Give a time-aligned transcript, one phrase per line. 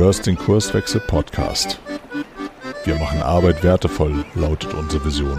[0.00, 1.78] hörst den Kurswechsel Podcast.
[2.84, 5.38] Wir machen Arbeit wertevoll, lautet unsere Vision.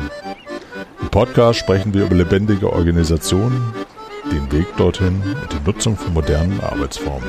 [1.02, 3.74] Im Podcast sprechen wir über lebendige Organisationen,
[4.32, 7.28] den Weg dorthin und die Nutzung von modernen Arbeitsformen.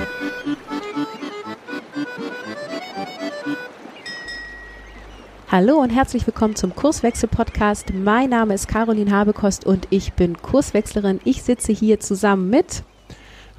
[5.51, 7.95] Hallo und herzlich willkommen zum Kurswechsel-Podcast.
[7.95, 11.19] Mein Name ist Caroline Habekost und ich bin Kurswechslerin.
[11.25, 12.83] Ich sitze hier zusammen mit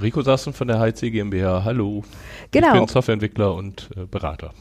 [0.02, 1.64] Rico Sassen von der HC GmbH.
[1.64, 2.04] Hallo.
[2.52, 2.68] Genau.
[2.68, 4.54] Ich bin Softwareentwickler und äh, Berater.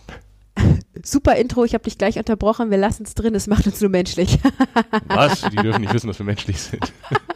[1.02, 2.70] Super Intro, ich habe dich gleich unterbrochen.
[2.70, 4.38] Wir lassen es drin, es macht uns nur menschlich.
[5.06, 5.42] Was?
[5.42, 6.92] Die dürfen nicht wissen, dass wir menschlich sind.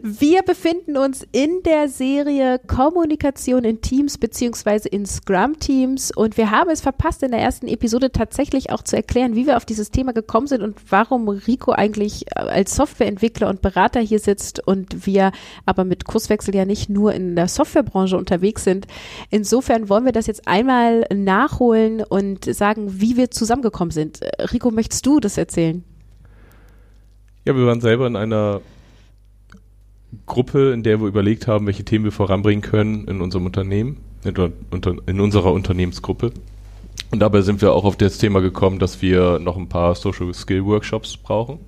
[0.00, 6.70] Wir befinden uns in der Serie Kommunikation in Teams beziehungsweise in Scrum-Teams und wir haben
[6.70, 10.12] es verpasst, in der ersten Episode tatsächlich auch zu erklären, wie wir auf dieses Thema
[10.12, 15.32] gekommen sind und warum Rico eigentlich äh, als Softwareentwickler und Berater hier sitzt und wir
[15.66, 18.86] aber mit Kurswechsel ja nicht nur in der Softwarebranche unterwegs sind.
[19.30, 24.22] Insofern wollen wir das jetzt einmal nachholen und sagen, wie wir zusammengekommen sind.
[24.22, 25.84] Äh, Rico, möchtest du das erzählen?
[27.44, 28.60] Ja, wir waren selber in einer
[30.26, 35.20] Gruppe, in der wir überlegt haben, welche Themen wir voranbringen können in unserem Unternehmen, in,
[35.20, 36.32] unserer Unternehmensgruppe.
[37.10, 40.32] Und dabei sind wir auch auf das Thema gekommen, dass wir noch ein paar Social
[40.32, 41.58] Skill Workshops brauchen.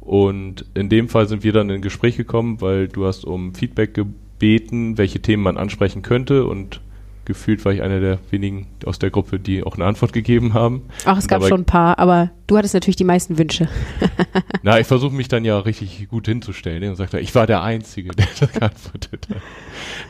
[0.00, 3.94] Und in dem Fall sind wir dann in Gespräch gekommen, weil du hast um Feedback
[3.94, 6.80] gebeten, welche Themen man ansprechen könnte und
[7.26, 10.82] gefühlt war ich einer der wenigen aus der Gruppe, die auch eine Antwort gegeben haben.
[11.04, 13.68] Ach, es gab schon ein paar, aber du hattest natürlich die meisten Wünsche.
[14.62, 18.10] Na, ich versuche mich dann ja richtig gut hinzustellen und sagte, ich war der Einzige,
[18.16, 19.42] der das geantwortet hat.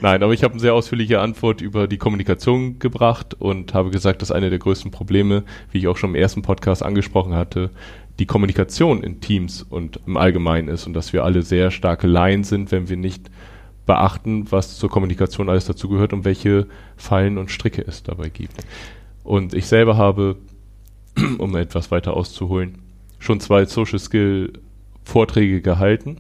[0.01, 4.23] Nein, aber ich habe eine sehr ausführliche Antwort über die Kommunikation gebracht und habe gesagt,
[4.23, 5.43] dass eine der größten Probleme,
[5.73, 7.71] wie ich auch schon im ersten Podcast angesprochen hatte,
[8.19, 12.45] die Kommunikation in Teams und im Allgemeinen ist und dass wir alle sehr starke Laien
[12.45, 13.31] sind, wenn wir nicht
[13.87, 18.55] beachten, was zur Kommunikation alles dazugehört und welche Fallen und Stricke es dabei gibt.
[19.23, 20.37] Und ich selber habe,
[21.39, 22.79] um etwas weiter auszuholen,
[23.19, 24.53] schon zwei Social Skill
[25.05, 26.19] Vorträge gehalten.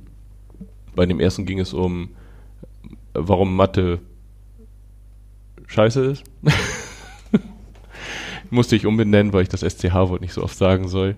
[0.94, 2.10] Bei dem ersten ging es um,
[3.12, 3.98] warum Mathe
[5.66, 6.24] scheiße ist.
[8.50, 11.16] Musste ich umbenennen, weil ich das SCH-Wort nicht so oft sagen soll.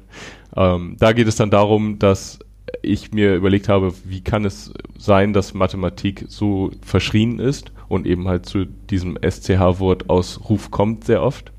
[0.57, 2.39] Ähm, da geht es dann darum, dass
[2.83, 8.29] ich mir überlegt habe, wie kann es sein, dass Mathematik so verschrien ist und eben
[8.29, 11.53] halt zu diesem SCH-Wort aus Ruf kommt sehr oft.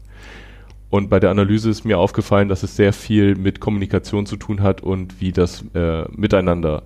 [0.89, 4.61] Und bei der Analyse ist mir aufgefallen, dass es sehr viel mit Kommunikation zu tun
[4.61, 6.83] hat und wie das äh, miteinander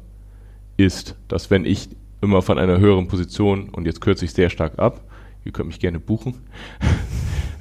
[0.75, 1.15] ist.
[1.29, 1.89] Dass wenn ich
[2.21, 5.01] immer von einer höheren Position, und jetzt kürze ich sehr stark ab,
[5.45, 6.35] ihr könnt mich gerne buchen,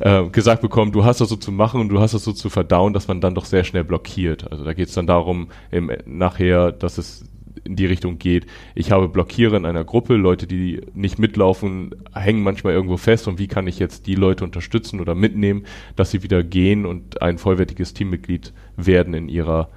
[0.03, 2.51] äh, gesagt bekommen, du hast das so zu machen und du hast das so zu
[2.51, 4.51] verdauen, dass man dann doch sehr schnell blockiert.
[4.51, 7.25] Also da geht es dann darum, im, nachher, dass es
[7.63, 8.47] in die Richtung geht.
[8.75, 13.39] Ich habe Blockiere in einer Gruppe, Leute, die nicht mitlaufen, hängen manchmal irgendwo fest und
[13.39, 17.39] wie kann ich jetzt die Leute unterstützen oder mitnehmen, dass sie wieder gehen und ein
[17.39, 19.69] vollwertiges Teammitglied werden in ihrer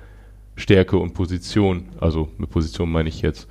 [0.56, 1.90] Stärke und Position.
[2.00, 3.48] Also mit Position meine ich jetzt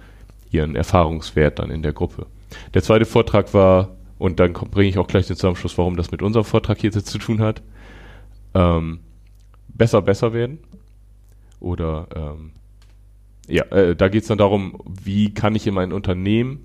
[0.50, 2.26] ihren Erfahrungswert dann in der Gruppe.
[2.72, 3.90] Der zweite Vortrag war
[4.24, 7.18] und dann bringe ich auch gleich den Zusammenschluss, warum das mit unserem Vortrag hier zu
[7.18, 7.62] tun hat.
[8.54, 9.00] Ähm,
[9.68, 10.60] besser, besser werden.
[11.60, 12.52] Oder ähm,
[13.46, 16.60] ja, äh, da geht es dann darum, wie kann ich in meinem Unternehmen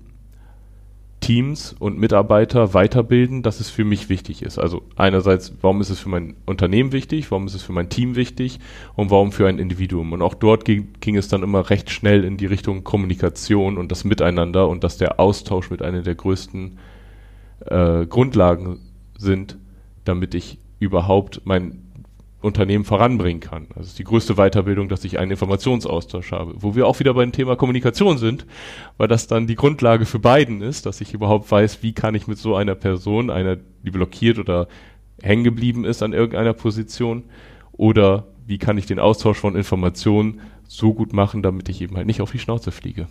[1.20, 4.58] Teams und Mitarbeiter weiterbilden, dass es für mich wichtig ist.
[4.58, 8.16] Also einerseits, warum ist es für mein Unternehmen wichtig, warum ist es für mein Team
[8.16, 8.58] wichtig
[8.94, 10.14] und warum für ein Individuum.
[10.14, 13.92] Und auch dort ging, ging es dann immer recht schnell in die Richtung Kommunikation und
[13.92, 16.78] das Miteinander und dass der Austausch mit einer der größten
[17.64, 18.78] Grundlagen
[19.18, 19.58] sind,
[20.04, 21.90] damit ich überhaupt mein
[22.40, 23.66] Unternehmen voranbringen kann.
[23.74, 26.54] Das ist die größte Weiterbildung, dass ich einen Informationsaustausch habe.
[26.56, 28.46] Wo wir auch wieder beim Thema Kommunikation sind,
[28.96, 32.26] weil das dann die Grundlage für beiden ist, dass ich überhaupt weiß, wie kann ich
[32.26, 34.68] mit so einer Person, einer, die blockiert oder
[35.22, 37.24] hängen geblieben ist an irgendeiner Position,
[37.72, 42.06] oder wie kann ich den Austausch von Informationen so gut machen, damit ich eben halt
[42.06, 43.06] nicht auf die Schnauze fliege.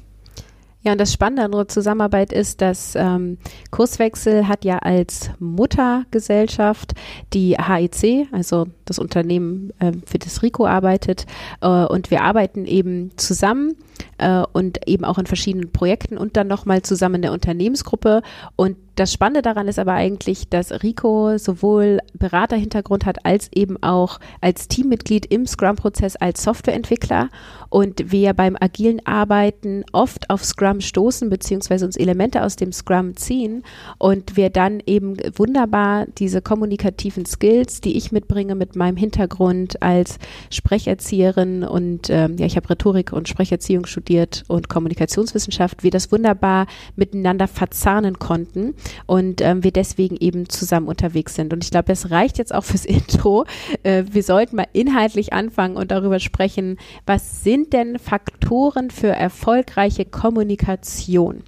[0.82, 3.38] Ja, und das Spannende an unserer Zusammenarbeit ist, dass ähm,
[3.70, 6.94] Kurswechsel hat ja als Muttergesellschaft
[7.34, 11.26] die HEC, also das Unternehmen, äh, für das Rico arbeitet.
[11.60, 13.76] Äh, und wir arbeiten eben zusammen
[14.20, 18.22] äh, und eben auch in verschiedenen Projekten und dann nochmal zusammen in der Unternehmensgruppe.
[18.56, 24.20] Und das Spannende daran ist aber eigentlich, dass Rico sowohl Beraterhintergrund hat als eben auch
[24.42, 27.30] als Teammitglied im Scrum-Prozess als Softwareentwickler.
[27.70, 33.16] Und wir beim agilen Arbeiten oft auf Scrum stoßen beziehungsweise uns Elemente aus dem Scrum
[33.16, 33.64] ziehen
[34.00, 40.18] und wir dann eben wunderbar diese kommunikativen Skills, die ich mitbringe mit meinem Hintergrund als
[40.50, 46.66] Sprecherzieherin und ähm, ja, ich habe Rhetorik und Sprecherziehung studiert und Kommunikationswissenschaft, wir das wunderbar
[46.96, 48.74] miteinander verzahnen konnten
[49.06, 51.54] und ähm, wir deswegen eben zusammen unterwegs sind.
[51.54, 53.46] Und ich glaube, das reicht jetzt auch fürs Intro.
[53.84, 60.06] Äh, wir sollten mal inhaltlich anfangen und darüber sprechen, was sind denn Faktoren für erfolgreiche
[60.06, 61.44] Kommunikation?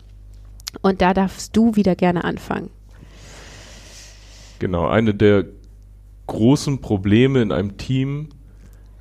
[0.82, 2.70] Und da darfst du wieder gerne anfangen.
[4.60, 5.46] Genau, eine der
[6.28, 8.30] großen Probleme in einem Team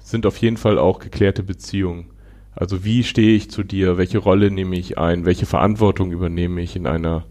[0.01, 2.07] sind auf jeden Fall auch geklärte Beziehungen.
[2.53, 3.97] Also wie stehe ich zu dir?
[3.97, 5.25] Welche Rolle nehme ich ein?
[5.25, 7.25] Welche Verantwortung übernehme ich in einer,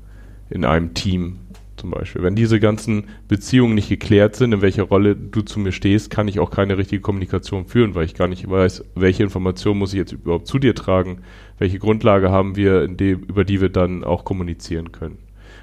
[0.49, 1.39] in einem Team
[1.77, 2.23] zum Beispiel?
[2.23, 6.27] Wenn diese ganzen Beziehungen nicht geklärt sind, in welcher Rolle du zu mir stehst, kann
[6.27, 9.99] ich auch keine richtige Kommunikation führen, weil ich gar nicht weiß, welche Information muss ich
[9.99, 11.21] jetzt überhaupt zu dir tragen?
[11.57, 15.19] Welche Grundlage haben wir, dem, über die wir dann auch kommunizieren können?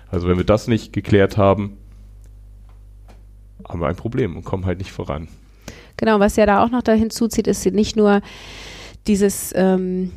[0.09, 1.77] Also wenn wir das nicht geklärt haben,
[3.69, 5.29] haben wir ein Problem und kommen halt nicht voran.
[5.97, 8.21] Genau, was ja da auch noch da hinzuzieht, ist nicht nur
[9.06, 10.12] dieses ähm,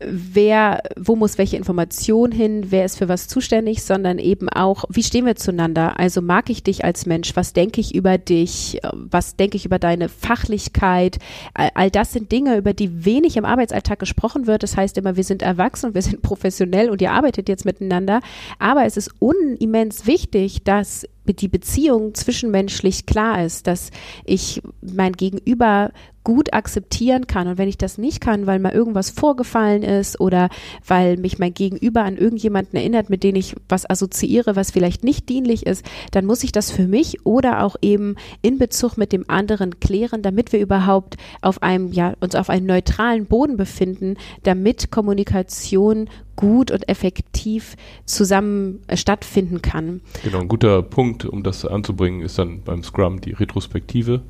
[0.00, 5.02] wer, wo muss welche Information hin, wer ist für was zuständig, sondern eben auch, wie
[5.02, 5.98] stehen wir zueinander?
[5.98, 7.34] Also mag ich dich als Mensch?
[7.34, 8.80] Was denke ich über dich?
[8.92, 11.18] Was denke ich über deine Fachlichkeit?
[11.54, 14.62] All, das sind Dinge, über die wenig im Arbeitsalltag gesprochen wird.
[14.62, 18.20] Das heißt immer, wir sind erwachsen, wir sind professionell und ihr arbeitet jetzt miteinander.
[18.58, 23.90] Aber es ist unimmens wichtig, dass die Beziehung zwischenmenschlich klar ist, dass
[24.24, 25.92] ich mein Gegenüber
[26.28, 27.48] gut akzeptieren kann.
[27.48, 30.50] Und wenn ich das nicht kann, weil mal irgendwas vorgefallen ist oder
[30.86, 35.30] weil mich mein Gegenüber an irgendjemanden erinnert, mit dem ich was assoziiere, was vielleicht nicht
[35.30, 39.24] dienlich ist, dann muss ich das für mich oder auch eben in Bezug mit dem
[39.28, 44.90] anderen klären, damit wir überhaupt auf einem, ja, uns auf einem neutralen Boden befinden, damit
[44.90, 50.02] Kommunikation gut und effektiv zusammen äh, stattfinden kann.
[50.22, 54.20] Genau, ein guter Punkt, um das anzubringen, ist dann beim Scrum die Retrospektive.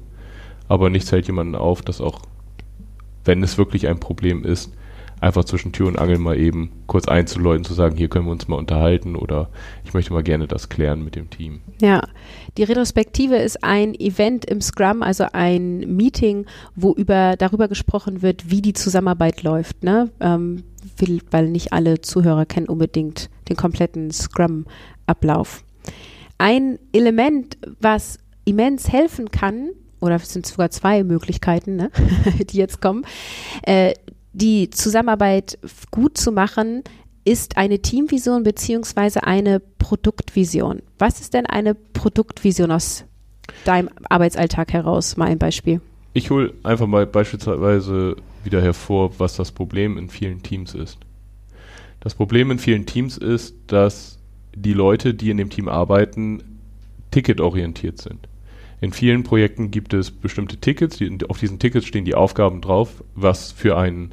[0.68, 2.20] Aber nichts hält jemanden auf, dass auch,
[3.24, 4.72] wenn es wirklich ein Problem ist,
[5.20, 8.48] einfach zwischen Tür und Angel mal eben kurz einzuläuten, zu sagen, hier können wir uns
[8.48, 9.48] mal unterhalten oder
[9.84, 11.60] ich möchte mal gerne das klären mit dem Team.
[11.80, 12.06] Ja,
[12.56, 18.50] die Retrospektive ist ein Event im Scrum, also ein Meeting, wo über darüber gesprochen wird,
[18.50, 19.82] wie die Zusammenarbeit läuft.
[19.82, 20.10] Ne?
[20.20, 20.64] Ähm,
[21.30, 25.64] weil nicht alle Zuhörer kennen unbedingt den kompletten Scrum-Ablauf.
[26.38, 31.90] Ein Element, was immens helfen kann, oder es sind sogar zwei Möglichkeiten, ne,
[32.50, 33.04] die jetzt kommen,
[33.62, 33.94] äh,
[34.32, 35.58] die Zusammenarbeit
[35.90, 36.84] gut zu machen,
[37.24, 40.80] ist eine Teamvision beziehungsweise eine Produktvision.
[40.98, 43.04] Was ist denn eine Produktvision aus
[43.64, 45.16] deinem Arbeitsalltag heraus?
[45.16, 45.80] Mal ein Beispiel.
[46.14, 50.98] Ich hole einfach mal beispielsweise wieder hervor, was das Problem in vielen Teams ist.
[52.00, 54.18] Das Problem in vielen Teams ist, dass
[54.54, 56.60] die Leute, die in dem Team arbeiten,
[57.10, 58.28] ticketorientiert sind.
[58.80, 63.02] In vielen Projekten gibt es bestimmte Tickets, die, auf diesen Tickets stehen die Aufgaben drauf,
[63.14, 64.12] was für ein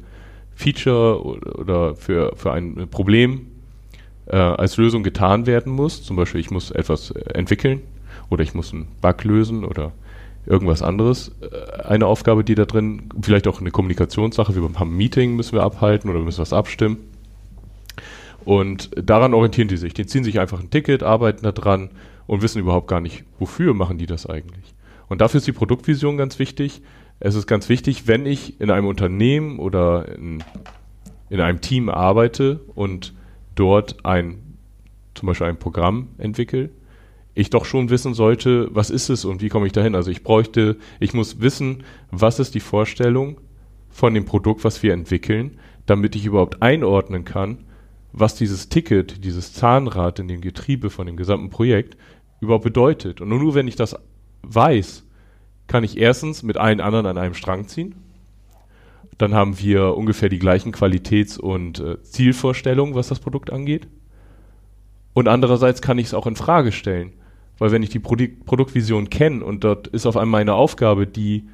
[0.54, 3.46] Feature oder für, für ein Problem
[4.26, 6.02] äh, als Lösung getan werden muss.
[6.02, 7.82] Zum Beispiel, ich muss etwas entwickeln
[8.30, 9.92] oder ich muss einen Bug lösen oder
[10.46, 11.32] irgendwas anderes.
[11.40, 15.52] Äh, eine Aufgabe, die da drin, vielleicht auch eine Kommunikationssache, wir haben ein Meeting, müssen
[15.52, 16.98] wir abhalten oder müssen was abstimmen.
[18.44, 19.92] Und daran orientieren die sich.
[19.92, 21.90] Die ziehen sich einfach ein Ticket, arbeiten da dran
[22.26, 24.74] und wissen überhaupt gar nicht, wofür machen die das eigentlich.
[25.08, 26.82] Und dafür ist die Produktvision ganz wichtig.
[27.20, 30.42] Es ist ganz wichtig, wenn ich in einem Unternehmen oder in,
[31.30, 33.14] in einem Team arbeite und
[33.54, 34.38] dort ein,
[35.14, 36.70] zum Beispiel ein Programm entwickle,
[37.34, 39.94] ich doch schon wissen sollte, was ist es und wie komme ich dahin.
[39.94, 43.38] Also ich bräuchte, ich muss wissen, was ist die Vorstellung
[43.90, 47.58] von dem Produkt, was wir entwickeln, damit ich überhaupt einordnen kann,
[48.16, 51.96] was dieses Ticket, dieses Zahnrad in dem Getriebe von dem gesamten Projekt
[52.40, 53.20] überhaupt bedeutet.
[53.20, 53.94] Und nur wenn ich das
[54.42, 55.04] weiß,
[55.66, 57.94] kann ich erstens mit allen anderen an einem Strang ziehen.
[59.18, 63.86] Dann haben wir ungefähr die gleichen Qualitäts- und äh, Zielvorstellungen, was das Produkt angeht.
[65.12, 67.12] Und andererseits kann ich es auch in Frage stellen.
[67.58, 71.48] Weil wenn ich die Produ Produktvision kenne und dort ist auf einmal eine Aufgabe, die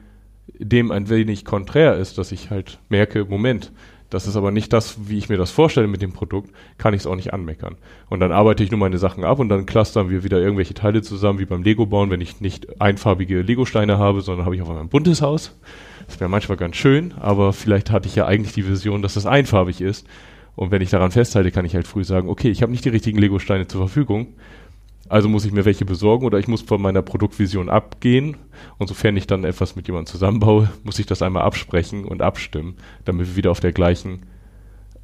[0.59, 3.73] dem ein wenig konträr ist, dass ich halt merke, Moment,
[4.12, 7.00] das ist aber nicht das, wie ich mir das vorstelle mit dem Produkt, kann ich
[7.00, 7.76] es auch nicht anmeckern.
[8.11, 11.00] Und dann arbeite ich nur meine Sachen ab und dann clustern wir wieder irgendwelche Teile
[11.00, 14.69] zusammen, wie beim Lego bauen, wenn ich nicht einfarbige Lego-Steine habe, sondern habe ich auf
[14.69, 15.59] einmal ein buntes Haus.
[16.07, 19.25] Das wäre manchmal ganz schön, aber vielleicht hatte ich ja eigentlich die Vision, dass das
[19.25, 20.07] einfarbig ist.
[20.57, 22.90] Und wenn ich daran festhalte, kann ich halt früh sagen, okay, ich habe nicht die
[22.90, 24.35] richtigen Lego-Steine zur Verfügung.
[25.09, 28.37] Also muss ich mir welche besorgen oder ich muss von meiner Produktvision abgehen.
[28.79, 32.77] Und sofern ich dann etwas mit jemandem zusammenbaue, muss ich das einmal absprechen und abstimmen,
[33.05, 34.27] damit wir wieder auf der gleichen,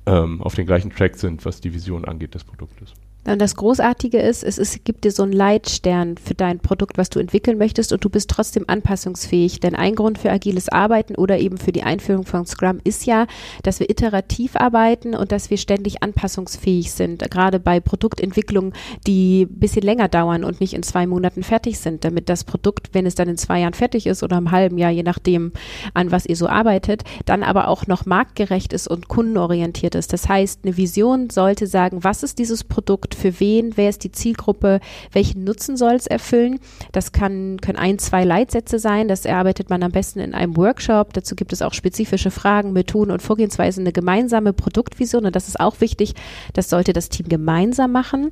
[0.06, 2.94] ähm, auf den gleichen Track sind, was die Vision angeht des Produktes.
[3.28, 7.10] Und das Großartige ist, es ist, gibt dir so einen Leitstern für dein Produkt, was
[7.10, 9.60] du entwickeln möchtest und du bist trotzdem anpassungsfähig.
[9.60, 13.26] Denn ein Grund für agiles Arbeiten oder eben für die Einführung von Scrum ist ja,
[13.62, 17.30] dass wir iterativ arbeiten und dass wir ständig anpassungsfähig sind.
[17.30, 18.72] Gerade bei Produktentwicklungen,
[19.06, 22.94] die ein bisschen länger dauern und nicht in zwei Monaten fertig sind, damit das Produkt,
[22.94, 25.52] wenn es dann in zwei Jahren fertig ist oder im halben Jahr, je nachdem,
[25.92, 30.14] an was ihr so arbeitet, dann aber auch noch marktgerecht ist und kundenorientiert ist.
[30.14, 34.12] Das heißt, eine Vision sollte sagen, was ist dieses Produkt, für wen, wer ist die
[34.12, 34.80] Zielgruppe,
[35.12, 36.58] welchen Nutzen soll es erfüllen.
[36.92, 39.08] Das kann, können ein, zwei Leitsätze sein.
[39.08, 41.12] Das erarbeitet man am besten in einem Workshop.
[41.12, 45.26] Dazu gibt es auch spezifische Fragen, Methoden und Vorgehensweisen, eine gemeinsame Produktvision.
[45.26, 46.14] Und das ist auch wichtig.
[46.54, 48.30] Das sollte das Team gemeinsam machen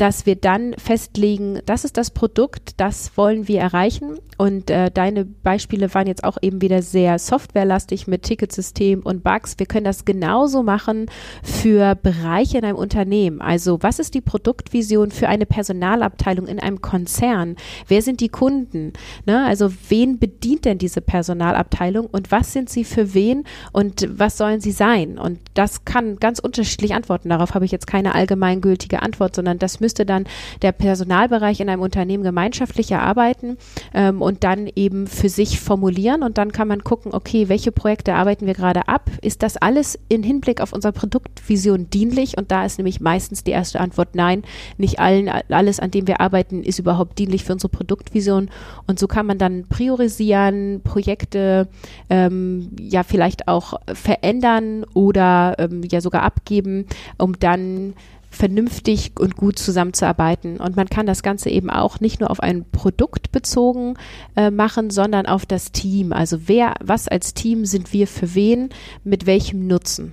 [0.00, 4.18] dass wir dann festlegen, das ist das Produkt, das wollen wir erreichen.
[4.38, 9.58] Und äh, deine Beispiele waren jetzt auch eben wieder sehr softwarelastig mit Ticketsystem und Bugs.
[9.58, 11.10] Wir können das genauso machen
[11.42, 13.42] für Bereiche in einem Unternehmen.
[13.42, 17.56] Also was ist die Produktvision für eine Personalabteilung in einem Konzern?
[17.86, 18.94] Wer sind die Kunden?
[19.26, 19.44] Ne?
[19.44, 24.62] Also wen bedient denn diese Personalabteilung und was sind sie für wen und was sollen
[24.62, 25.18] sie sein?
[25.18, 27.28] Und das kann ganz unterschiedlich antworten.
[27.28, 30.24] Darauf habe ich jetzt keine allgemeingültige Antwort, sondern das müssen müsste dann
[30.62, 33.56] der Personalbereich in einem Unternehmen gemeinschaftlich erarbeiten
[33.92, 38.14] ähm, und dann eben für sich formulieren und dann kann man gucken, okay, welche Projekte
[38.14, 39.10] arbeiten wir gerade ab?
[39.20, 42.38] Ist das alles in Hinblick auf unsere Produktvision dienlich?
[42.38, 44.44] Und da ist nämlich meistens die erste Antwort nein,
[44.78, 48.48] nicht allen, alles, an dem wir arbeiten, ist überhaupt dienlich für unsere Produktvision.
[48.86, 51.66] Und so kann man dann priorisieren, Projekte
[52.10, 56.86] ähm, ja vielleicht auch verändern oder ähm, ja sogar abgeben,
[57.18, 57.94] um dann
[58.30, 60.58] vernünftig und gut zusammenzuarbeiten.
[60.58, 63.94] Und man kann das Ganze eben auch nicht nur auf ein Produkt bezogen
[64.36, 66.12] äh, machen, sondern auf das Team.
[66.12, 68.70] Also wer, was als Team sind wir für wen,
[69.04, 70.12] mit welchem Nutzen.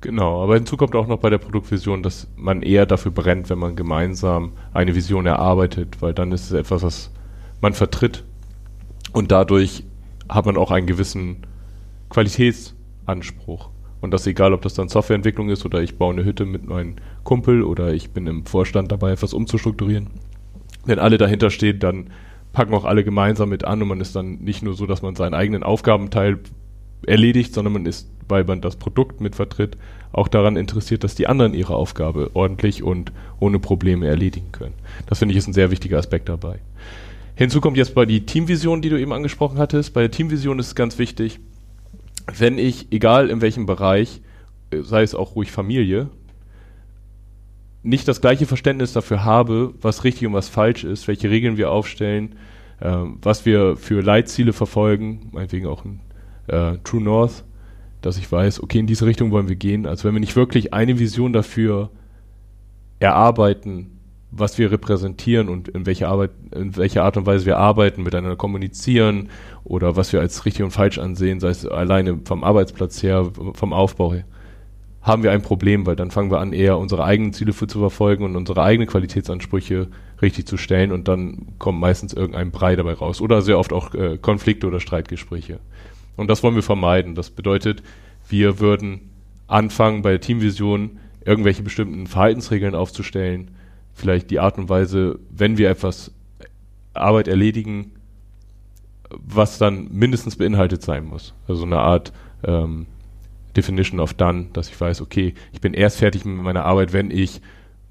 [0.00, 3.58] Genau, aber hinzu kommt auch noch bei der Produktvision, dass man eher dafür brennt, wenn
[3.58, 7.10] man gemeinsam eine Vision erarbeitet, weil dann ist es etwas, was
[7.60, 8.24] man vertritt
[9.12, 9.84] und dadurch
[10.28, 11.38] hat man auch einen gewissen
[12.10, 13.70] Qualitätsanspruch.
[14.00, 16.96] Und das egal, ob das dann Softwareentwicklung ist oder ich baue eine Hütte mit meinem
[17.24, 20.08] Kumpel oder ich bin im Vorstand dabei, etwas umzustrukturieren.
[20.84, 22.10] Wenn alle dahinter stehen, dann
[22.52, 25.14] packen auch alle gemeinsam mit an und man ist dann nicht nur so, dass man
[25.14, 26.38] seinen eigenen Aufgabenteil
[27.06, 29.76] erledigt, sondern man ist, weil man das Produkt mit vertritt,
[30.12, 34.74] auch daran interessiert, dass die anderen ihre Aufgabe ordentlich und ohne Probleme erledigen können.
[35.06, 36.58] Das finde ich ist ein sehr wichtiger Aspekt dabei.
[37.34, 39.92] Hinzu kommt jetzt bei die Teamvision, die du eben angesprochen hattest.
[39.92, 41.38] Bei der Teamvision ist es ganz wichtig,
[42.26, 44.20] wenn ich, egal in welchem Bereich,
[44.70, 46.08] äh, sei es auch ruhig Familie,
[47.82, 51.70] nicht das gleiche Verständnis dafür habe, was richtig und was falsch ist, welche Regeln wir
[51.70, 52.34] aufstellen,
[52.80, 56.00] äh, was wir für Leitziele verfolgen, meinetwegen auch ein
[56.48, 57.44] äh, True North,
[58.02, 59.86] dass ich weiß, okay, in diese Richtung wollen wir gehen.
[59.86, 61.90] Also wenn wir nicht wirklich eine Vision dafür
[62.98, 63.95] erarbeiten,
[64.30, 68.36] was wir repräsentieren und in welcher Arbeit, in welcher Art und Weise wir arbeiten, miteinander
[68.36, 69.28] kommunizieren
[69.64, 73.72] oder was wir als richtig und falsch ansehen, sei es alleine vom Arbeitsplatz her, vom
[73.72, 74.24] Aufbau her,
[75.00, 78.24] haben wir ein Problem, weil dann fangen wir an, eher unsere eigenen Ziele zu verfolgen
[78.24, 79.86] und unsere eigenen Qualitätsansprüche
[80.20, 83.94] richtig zu stellen und dann kommt meistens irgendein Brei dabei raus oder sehr oft auch
[83.94, 85.60] äh, Konflikte oder Streitgespräche.
[86.16, 87.14] Und das wollen wir vermeiden.
[87.14, 87.82] Das bedeutet,
[88.28, 89.10] wir würden
[89.46, 93.52] anfangen bei der Teamvision irgendwelche bestimmten Verhaltensregeln aufzustellen,
[93.96, 96.12] vielleicht die Art und Weise, wenn wir etwas
[96.92, 97.92] Arbeit erledigen,
[99.10, 101.34] was dann mindestens beinhaltet sein muss.
[101.48, 102.12] Also eine Art
[102.44, 102.86] ähm,
[103.56, 107.10] Definition of Done, dass ich weiß, okay, ich bin erst fertig mit meiner Arbeit, wenn
[107.10, 107.40] ich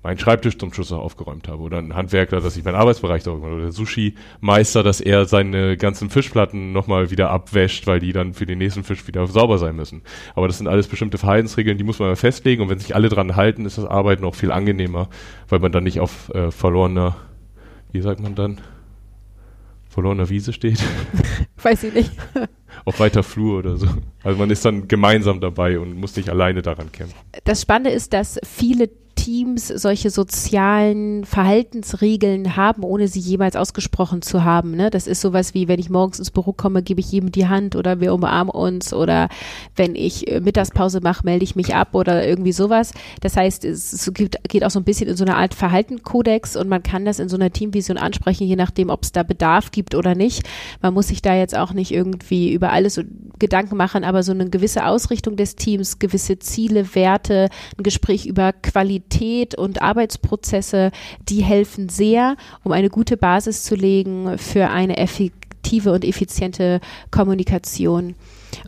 [0.06, 1.64] meinen Schreibtisch zum Schluss aufgeräumt habe.
[1.64, 3.54] Oder ein Handwerker, dass ich meinen Arbeitsbereich sauber mache.
[3.54, 8.46] Oder der Sushi-Meister, dass er seine ganzen Fischplatten nochmal wieder abwäscht, weil die dann für
[8.46, 10.04] den nächsten Fisch wieder sauber sein müssen.
[10.36, 12.62] Aber das sind alles bestimmte Verhaltensregeln, die muss man mal festlegen.
[12.62, 15.10] Und wenn sich alle dran halten, ist das Arbeiten auch viel angenehmer,
[15.50, 17.16] weil man dann nicht auf äh, verlorener,
[17.92, 18.62] wie sagt man dann,
[19.90, 20.84] verlorener Wiese steht.
[21.64, 22.12] Weiß ich nicht.
[22.86, 23.88] auf weiter Flur oder so.
[24.24, 27.16] Also man ist dann gemeinsam dabei und muss nicht alleine daran kämpfen.
[27.44, 34.44] Das Spannende ist, dass viele Teams solche sozialen Verhaltensregeln haben, ohne sie jemals ausgesprochen zu
[34.44, 34.72] haben.
[34.72, 34.90] Ne?
[34.90, 37.76] Das ist sowas wie, wenn ich morgens ins Büro komme, gebe ich jedem die Hand
[37.76, 39.30] oder wir umarmen uns oder
[39.76, 42.94] wenn ich äh, Mittagspause mache, melde ich mich ab oder irgendwie sowas.
[43.22, 46.70] Das heißt, es gibt, geht auch so ein bisschen in so eine Art Verhaltenkodex und
[46.70, 49.96] man kann das in so einer Teamvision ansprechen, je nachdem, ob es da Bedarf gibt
[49.96, 50.44] oder nicht.
[50.82, 53.02] Man muss sich da jetzt auch nicht irgendwie über alles
[53.40, 58.54] Gedanken machen, aber so eine gewisse Ausrichtung des Teams, gewisse Ziele, Werte, ein Gespräch über
[58.54, 60.92] Qualität, und Arbeitsprozesse,
[61.28, 66.80] die helfen sehr, um eine gute Basis zu legen für eine effektive und effiziente
[67.12, 68.16] Kommunikation.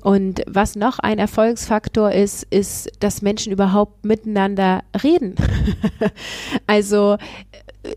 [0.02, 5.36] Und was noch ein Erfolgsfaktor ist, ist, dass Menschen überhaupt miteinander reden.
[6.68, 7.18] also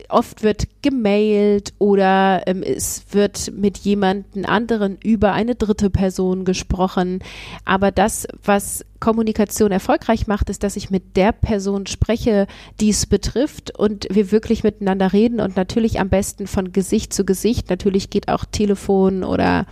[0.09, 7.20] oft wird gemailt oder ähm, es wird mit jemandem anderen über eine dritte Person gesprochen.
[7.64, 12.47] Aber das, was Kommunikation erfolgreich macht, ist, dass ich mit der Person spreche,
[12.80, 17.25] die es betrifft und wir wirklich miteinander reden und natürlich am besten von Gesicht zu
[17.25, 17.70] Gesicht.
[17.70, 19.66] Natürlich geht auch Telefon oder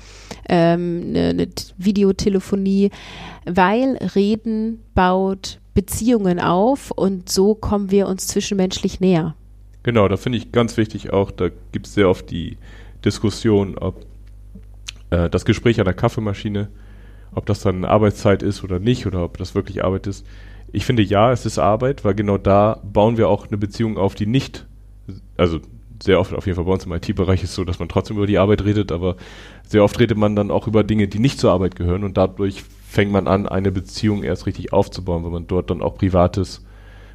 [0.49, 2.91] ähm, eine, eine Videotelefonie,
[3.45, 9.37] weil Reden baut Beziehungen auf und so kommen wir uns zwischenmenschlich näher.
[9.89, 12.59] Genau, da finde ich ganz wichtig auch, da gibt es sehr oft die
[13.07, 14.05] Diskussion, ob
[15.09, 16.69] äh, das Gespräch an der Kaffeemaschine,
[17.35, 20.27] ob das dann Arbeitszeit ist oder nicht oder ob das wirklich Arbeit ist.
[20.73, 24.15] Ich finde ja, es ist Arbeit, weil genau da bauen wir auch eine Beziehung auf,
[24.15, 24.67] die nicht,
[25.39, 25.59] also
[26.03, 28.19] sehr oft auf jeden Fall bei uns im IT-Bereich ist es so, dass man trotzdem
[28.19, 29.17] über die Arbeit redet, aber
[29.67, 32.63] sehr oft redet man dann auch über Dinge, die nicht zur Arbeit gehören und dadurch
[32.87, 36.63] fängt man an, eine Beziehung erst richtig aufzubauen, weil man dort dann auch Privates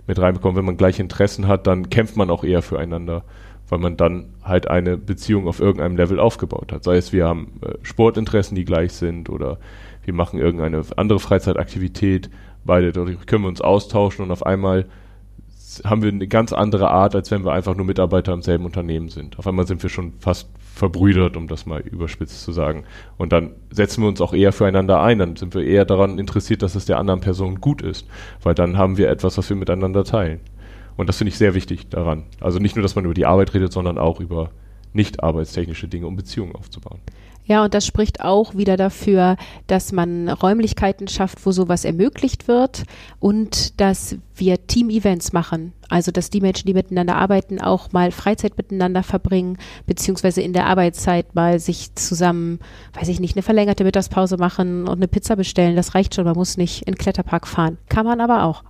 [0.08, 0.58] mit reinbekommen.
[0.58, 3.24] Wenn man gleiche Interessen hat, dann kämpft man auch eher füreinander,
[3.70, 6.84] weil man dann halt eine Beziehung auf irgendeinem Level aufgebaut hat.
[6.84, 9.60] Sei es, wir haben äh, Sportinteressen, die gleich sind oder
[10.04, 12.30] wir machen irgendeine andere Freizeitaktivität.
[12.66, 14.86] Beide, dadurch können wir uns austauschen und auf einmal
[15.84, 19.10] haben wir eine ganz andere Art, als wenn wir einfach nur Mitarbeiter im selben Unternehmen
[19.10, 19.40] sind.
[19.40, 22.86] Auf einmal sind wir schon fast verbrüdert, um das mal überspitzt zu sagen.
[23.18, 25.20] Und dann setzen wir uns auch eher füreinander ein.
[25.20, 28.08] Dann sind wir eher daran interessiert, dass es der anderen Person gut ist.
[28.42, 30.42] Weil dann haben wir etwas, was wir miteinander teilen.
[30.98, 32.24] Und das finde ich sehr wichtig daran.
[32.40, 34.52] Also nicht nur, dass man über die Arbeit redet, sondern auch über
[34.94, 37.00] nicht arbeitstechnische Dinge, um Beziehungen aufzubauen.
[37.46, 39.36] Ja, und das spricht auch wieder dafür,
[39.68, 42.84] dass man Räumlichkeiten schafft, wo sowas ermöglicht wird
[43.20, 45.74] und dass wir Team-Events machen.
[45.90, 50.66] Also, dass die Menschen, die miteinander arbeiten, auch mal Freizeit miteinander verbringen, beziehungsweise in der
[50.66, 52.60] Arbeitszeit mal sich zusammen,
[52.94, 55.76] weiß ich nicht, eine verlängerte Mittagspause machen und eine Pizza bestellen.
[55.76, 56.26] Das reicht schon.
[56.26, 57.78] Man muss nicht in den Kletterpark fahren.
[57.90, 58.64] Kann man aber auch.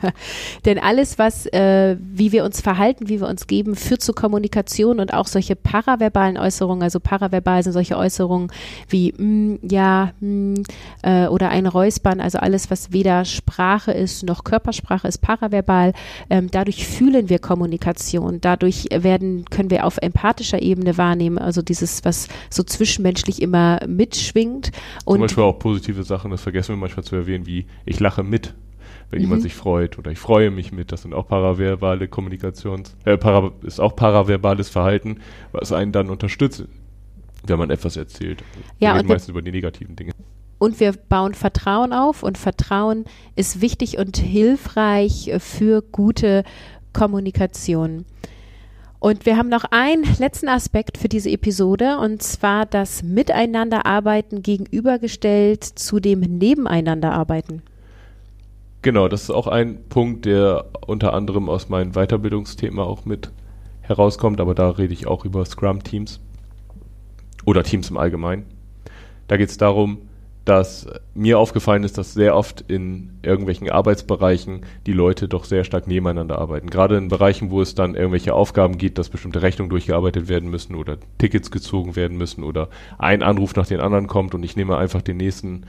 [0.64, 5.00] Denn alles, was, äh, wie wir uns verhalten, wie wir uns geben, führt zu Kommunikation
[5.00, 6.84] und auch solche paraverbalen Äußerungen.
[6.84, 8.52] Also, paraverbal sind solche Äußerungen
[8.88, 10.54] wie, mm, ja, mm,
[11.02, 12.20] äh, oder ein Räuspern.
[12.20, 15.92] Also, alles, was weder Sprache ist noch Körpersprache ist paraverbal.
[16.28, 22.04] Ähm, dadurch fühlen wir Kommunikation, dadurch werden, können wir auf empathischer Ebene wahrnehmen, also dieses,
[22.04, 24.72] was so zwischenmenschlich immer mitschwingt.
[25.04, 28.22] Und Zum Beispiel auch positive Sachen, das vergessen wir manchmal zu erwähnen, wie ich lache
[28.22, 28.54] mit
[29.10, 29.24] wenn mhm.
[29.24, 33.50] jemand sich freut oder ich freue mich mit, das sind auch paraverbale Kommunikations, äh, para,
[33.62, 35.18] ist auch paraverbales Verhalten,
[35.52, 36.64] was einen dann unterstützt,
[37.44, 38.44] wenn man etwas erzählt.
[38.78, 40.12] Ja, wir reden meistens über die negativen Dinge
[40.60, 46.44] und wir bauen Vertrauen auf und Vertrauen ist wichtig und hilfreich für gute
[46.92, 48.04] Kommunikation.
[48.98, 55.64] Und wir haben noch einen letzten Aspekt für diese Episode und zwar das Miteinanderarbeiten gegenübergestellt
[55.64, 57.62] zu dem Nebeneinanderarbeiten.
[58.82, 63.30] Genau, das ist auch ein Punkt, der unter anderem aus meinem Weiterbildungsthema auch mit
[63.80, 66.20] herauskommt, aber da rede ich auch über Scrum-Teams
[67.46, 68.44] oder Teams im Allgemeinen.
[69.26, 69.98] Da geht es darum,
[70.50, 75.86] dass mir aufgefallen ist, dass sehr oft in irgendwelchen Arbeitsbereichen die Leute doch sehr stark
[75.86, 76.70] nebeneinander arbeiten.
[76.70, 80.74] Gerade in Bereichen, wo es dann irgendwelche Aufgaben gibt, dass bestimmte Rechnungen durchgearbeitet werden müssen
[80.74, 84.76] oder Tickets gezogen werden müssen oder ein Anruf nach den anderen kommt und ich nehme
[84.76, 85.66] einfach den nächsten,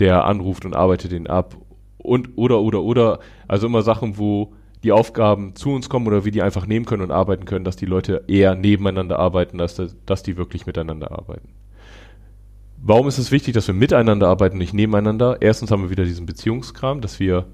[0.00, 1.56] der anruft und arbeite den ab
[1.98, 6.32] und oder oder oder also immer Sachen, wo die Aufgaben zu uns kommen oder wir
[6.32, 10.24] die einfach nehmen können und arbeiten können, dass die Leute eher nebeneinander arbeiten, als dass
[10.24, 11.50] die wirklich miteinander arbeiten.
[12.86, 15.38] Warum ist es wichtig, dass wir miteinander arbeiten, nicht nebeneinander?
[15.40, 17.46] Erstens haben wir wieder diesen Beziehungskram, dass wir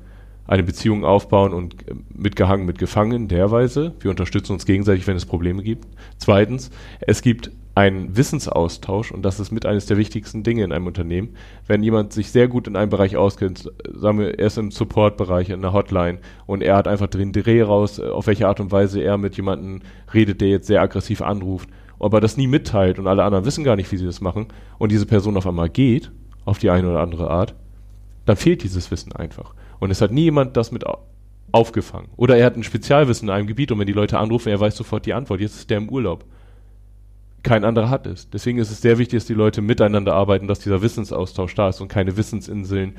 [0.48, 3.94] eine Beziehung aufbauen und äh, mitgehangen, mitgefangen in der Weise.
[4.00, 5.86] Wir unterstützen uns gegenseitig, wenn es Probleme gibt.
[6.18, 10.88] Zweitens, es gibt einen Wissensaustausch und das ist mit eines der wichtigsten Dinge in einem
[10.88, 11.36] Unternehmen.
[11.68, 15.50] Wenn jemand sich sehr gut in einem Bereich auskennt, sagen wir, er ist im Supportbereich,
[15.50, 19.00] in der Hotline und er hat einfach den Dreh raus, auf welche Art und Weise
[19.00, 21.68] er mit jemandem redet, der jetzt sehr aggressiv anruft
[22.00, 24.90] aber das nie mitteilt und alle anderen wissen gar nicht, wie sie das machen und
[24.90, 26.10] diese Person auf einmal geht,
[26.44, 27.54] auf die eine oder andere Art,
[28.26, 29.54] dann fehlt dieses Wissen einfach.
[29.78, 30.84] Und es hat nie jemand das mit
[31.52, 32.08] aufgefangen.
[32.16, 34.76] Oder er hat ein Spezialwissen in einem Gebiet und wenn die Leute anrufen, er weiß
[34.76, 35.40] sofort die Antwort.
[35.40, 36.24] Jetzt ist der im Urlaub.
[37.42, 38.28] Kein anderer hat es.
[38.30, 41.80] Deswegen ist es sehr wichtig, dass die Leute miteinander arbeiten, dass dieser Wissensaustausch da ist
[41.80, 42.96] und keine Wissensinseln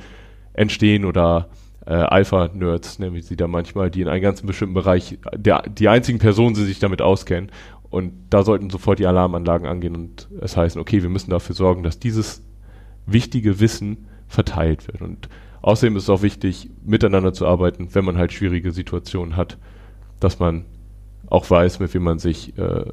[0.54, 1.50] entstehen oder
[1.86, 5.88] äh, Alpha-Nerds, nennen wir sie da manchmal, die in einem ganz bestimmten Bereich der, die
[5.88, 7.52] einzigen Personen, die sich damit auskennen
[7.92, 11.84] und da sollten sofort die Alarmanlagen angehen und es heißen, okay, wir müssen dafür sorgen,
[11.84, 12.42] dass dieses
[13.06, 15.02] wichtige Wissen verteilt wird.
[15.02, 15.28] Und
[15.62, 19.58] außerdem ist es auch wichtig, miteinander zu arbeiten, wenn man halt schwierige Situationen hat,
[20.22, 20.66] dass man
[21.28, 22.86] auch weiß, mit wem man sich äh,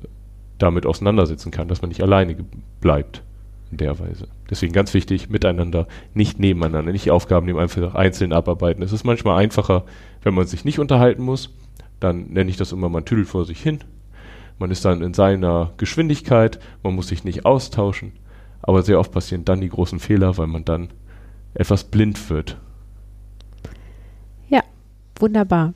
[0.59, 2.37] damit auseinandersetzen kann, dass man nicht alleine
[2.81, 3.23] bleibt.
[3.71, 4.29] in der Weise.
[4.51, 8.83] Deswegen ganz wichtig, miteinander, nicht nebeneinander, nicht Aufgaben nehmen, einfach einzeln abarbeiten.
[8.83, 9.85] Es ist manchmal einfacher,
[10.23, 11.55] wenn man sich nicht unterhalten muss.
[12.01, 13.81] Dann nenne ich das immer, man tüdelt vor sich hin.
[14.59, 18.13] Man ist dann in seiner Geschwindigkeit, man muss sich nicht austauschen.
[18.61, 20.89] Aber sehr oft passieren dann die großen Fehler, weil man dann
[21.55, 22.59] etwas blind wird.
[24.49, 24.63] Ja,
[25.19, 25.75] wunderbar.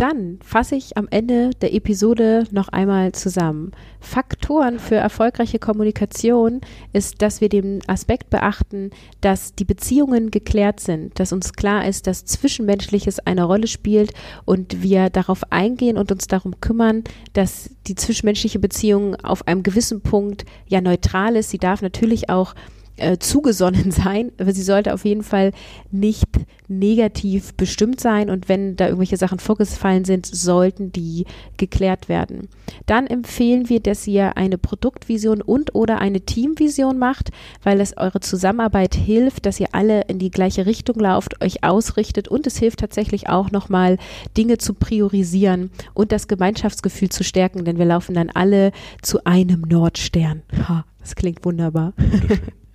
[0.00, 3.72] Dann fasse ich am Ende der Episode noch einmal zusammen.
[4.00, 6.62] Faktoren für erfolgreiche Kommunikation
[6.94, 12.06] ist, dass wir den Aspekt beachten, dass die Beziehungen geklärt sind, dass uns klar ist,
[12.06, 14.14] dass Zwischenmenschliches eine Rolle spielt
[14.46, 20.00] und wir darauf eingehen und uns darum kümmern, dass die zwischenmenschliche Beziehung auf einem gewissen
[20.00, 21.50] Punkt ja neutral ist.
[21.50, 22.54] Sie darf natürlich auch
[23.00, 25.52] äh, zugesonnen sein, aber sie sollte auf jeden Fall
[25.90, 26.28] nicht
[26.68, 32.48] negativ bestimmt sein und wenn da irgendwelche Sachen vorgefallen sind, sollten die geklärt werden.
[32.86, 37.30] Dann empfehlen wir, dass ihr eine Produktvision und oder eine Teamvision macht,
[37.64, 42.28] weil es eure Zusammenarbeit hilft, dass ihr alle in die gleiche Richtung lauft, euch ausrichtet
[42.28, 43.98] und es hilft tatsächlich auch nochmal
[44.36, 48.70] Dinge zu priorisieren und das Gemeinschaftsgefühl zu stärken, denn wir laufen dann alle
[49.02, 50.42] zu einem Nordstern.
[50.68, 51.94] Ha, das klingt wunderbar.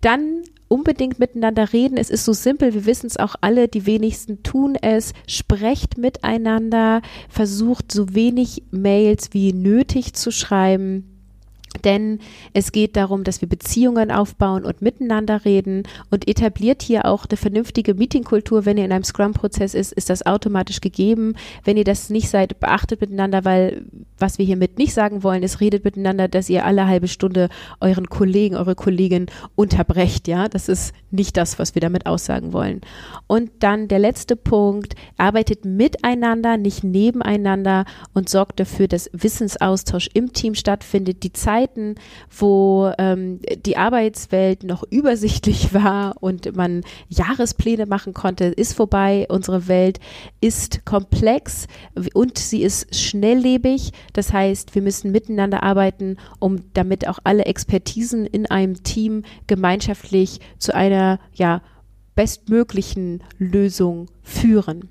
[0.00, 1.96] Dann unbedingt miteinander reden.
[1.96, 5.12] Es ist so simpel, wir wissen es auch alle, die wenigsten tun es.
[5.26, 11.15] Sprecht miteinander, versucht so wenig Mails wie nötig zu schreiben
[11.76, 12.20] denn
[12.52, 17.36] es geht darum, dass wir Beziehungen aufbauen und miteinander reden und etabliert hier auch eine
[17.36, 18.64] vernünftige Meetingkultur.
[18.64, 21.34] Wenn ihr in einem Scrum-Prozess ist, ist das automatisch gegeben.
[21.64, 23.84] Wenn ihr das nicht seid, beachtet miteinander, weil
[24.18, 27.48] was wir hiermit nicht sagen wollen, ist, redet miteinander, dass ihr alle halbe Stunde
[27.80, 30.28] euren Kollegen, eure Kollegin unterbrecht.
[30.28, 32.80] Ja, das ist nicht das, was wir damit aussagen wollen.
[33.26, 37.84] Und dann der letzte Punkt, arbeitet miteinander, nicht nebeneinander
[38.14, 41.22] und sorgt dafür, dass Wissensaustausch im Team stattfindet.
[41.22, 41.96] Die Zeit Zeiten,
[42.30, 49.26] wo ähm, die Arbeitswelt noch übersichtlich war und man Jahrespläne machen konnte, ist vorbei.
[49.28, 49.98] Unsere Welt
[50.40, 51.66] ist komplex
[52.14, 53.92] und sie ist schnelllebig.
[54.12, 60.40] Das heißt, wir müssen miteinander arbeiten, um damit auch alle Expertisen in einem Team gemeinschaftlich
[60.58, 61.62] zu einer ja
[62.14, 64.88] bestmöglichen Lösung führen.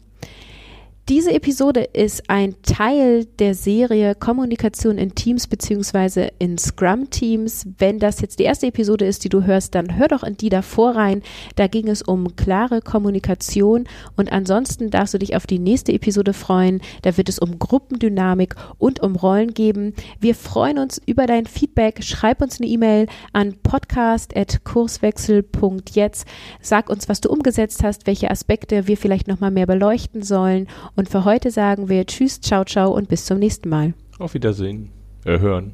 [1.08, 7.68] Diese Episode ist ein Teil der Serie Kommunikation in Teams beziehungsweise in Scrum-Teams.
[7.78, 10.50] Wenn das jetzt die erste Episode ist, die du hörst, dann hör doch in die
[10.50, 11.22] davor rein.
[11.58, 13.84] Da ging es um klare Kommunikation
[14.16, 16.82] und ansonsten darfst du dich auf die nächste Episode freuen.
[17.04, 19.94] Da wird es um Gruppendynamik und um Rollen geben.
[20.20, 22.04] Wir freuen uns über dein Feedback.
[22.04, 26.28] Schreib uns eine E-Mail an podcast.kurswechsel.jetzt.
[26.62, 31.10] Sag uns, was du umgesetzt hast, welche Aspekte wir vielleicht nochmal mehr beleuchten sollen und
[31.10, 33.94] für heute sagen wir Tschüss, ciao, ciao und bis zum nächsten Mal.
[34.20, 34.92] Auf Wiedersehen.
[35.26, 35.74] Äh, hören.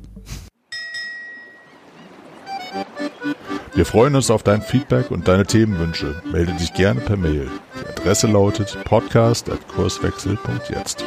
[3.74, 6.22] Wir freuen uns auf dein Feedback und deine Themenwünsche.
[6.32, 7.50] Melde dich gerne per Mail.
[7.76, 11.06] Die Adresse lautet podcast.kurswechsel.jetzt.